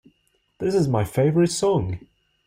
This 0.57 0.73
is 0.73 0.87
my 0.87 1.03
favorite 1.03 1.51
song! 1.51 2.07